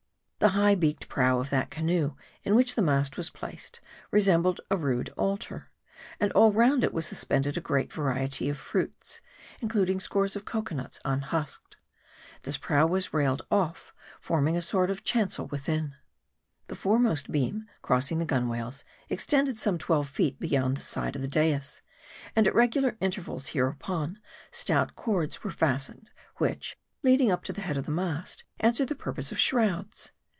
The 0.43 0.49
high, 0.57 0.73
beaked 0.73 1.07
prow 1.07 1.39
of 1.39 1.51
that 1.51 1.69
canoe 1.69 2.15
in 2.43 2.55
which 2.55 2.73
the 2.73 2.81
mast 2.81 3.15
was 3.15 3.29
placed, 3.29 3.79
resembled 4.09 4.59
a 4.71 4.75
rude 4.75 5.09
altar; 5.09 5.69
and 6.19 6.31
all 6.31 6.51
round 6.51 6.83
it 6.83 6.91
was 6.91 7.05
suspended 7.05 7.57
a 7.57 7.61
great 7.61 7.93
variety 7.93 8.49
of 8.49 8.57
fruits, 8.57 9.21
including 9.59 9.99
G* 9.99 10.01
154 10.01 10.01
M 10.01 10.01
A 10.01 10.01
R 10.01 10.01
D 10.01 10.01
I. 10.01 10.01
scores 10.01 10.35
of 10.35 10.45
cocoanuts, 10.45 10.99
unhusked. 11.05 11.77
This 12.41 12.57
prow 12.57 12.87
was 12.87 13.13
railed 13.13 13.43
off, 13.51 13.93
forming 14.19 14.57
a 14.57 14.63
sort 14.63 14.89
of 14.89 15.03
chancel 15.03 15.45
within. 15.45 15.93
The 16.65 16.75
foremost 16.75 17.31
beam, 17.31 17.67
crossing 17.83 18.17
the 18.17 18.25
gunwales, 18.25 18.83
extended 19.09 19.59
some 19.59 19.77
twelve 19.77 20.09
feet 20.09 20.39
beyond 20.39 20.75
the 20.75 20.81
side 20.81 21.15
of 21.15 21.21
the 21.21 21.27
dais; 21.27 21.83
and 22.35 22.47
at 22.47 22.55
regular 22.55 22.97
in 22.99 23.11
tervals 23.11 23.49
hereupon, 23.49 24.17
stout 24.49 24.95
cords 24.95 25.43
were 25.43 25.51
fastened, 25.51 26.09
which, 26.37 26.79
leading 27.03 27.29
up 27.29 27.43
to 27.43 27.53
the 27.53 27.61
head 27.61 27.77
of 27.77 27.83
the 27.85 27.91
mast, 27.91 28.43
answered 28.59 28.87
the 28.87 28.95
purpose 28.95 29.31
of 29.31 29.37
shrouds. 29.37 30.11